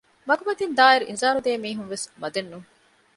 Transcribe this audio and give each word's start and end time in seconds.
މަގުމަތިން 0.27 0.75
ދާއިރު 0.77 1.05
އިންޒާރު 1.07 1.39
ދޭ 1.45 1.51
މީހުން 1.63 1.89
ވެސް 1.91 2.05
މަދެއް 2.21 2.49
ނޫން 2.51 2.67